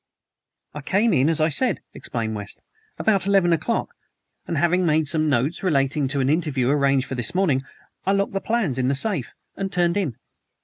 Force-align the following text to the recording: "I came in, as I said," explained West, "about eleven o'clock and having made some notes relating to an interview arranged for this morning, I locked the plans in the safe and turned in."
"I 0.73 0.81
came 0.81 1.13
in, 1.13 1.29
as 1.29 1.39
I 1.39 1.49
said," 1.49 1.81
explained 1.93 2.33
West, 2.33 2.59
"about 2.97 3.27
eleven 3.27 3.53
o'clock 3.53 3.93
and 4.47 4.57
having 4.57 4.83
made 4.83 5.07
some 5.07 5.29
notes 5.29 5.61
relating 5.61 6.07
to 6.07 6.21
an 6.21 6.27
interview 6.27 6.69
arranged 6.69 7.05
for 7.05 7.13
this 7.13 7.35
morning, 7.35 7.61
I 8.03 8.13
locked 8.13 8.33
the 8.33 8.41
plans 8.41 8.79
in 8.79 8.87
the 8.87 8.95
safe 8.95 9.35
and 9.55 9.71
turned 9.71 9.97
in." 9.97 10.15